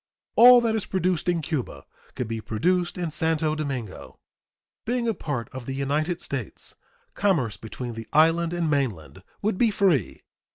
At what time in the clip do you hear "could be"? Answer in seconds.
2.15-2.41